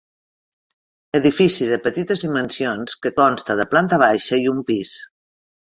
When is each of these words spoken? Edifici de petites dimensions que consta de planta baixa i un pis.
Edifici 1.19 1.67
de 1.73 1.77
petites 1.89 2.25
dimensions 2.25 2.97
que 3.05 3.13
consta 3.21 3.59
de 3.63 3.69
planta 3.77 4.03
baixa 4.07 4.43
i 4.47 4.51
un 4.57 4.69
pis. 4.75 4.99